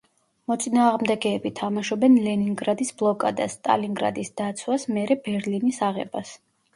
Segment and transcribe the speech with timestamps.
[0.51, 6.33] მოწინააღმდეგეები თამაშობენ „ლენინგრადის ბლოკადას“, „სტალინგრადის დაცვას“, მერე „ბერლინის აღებას“.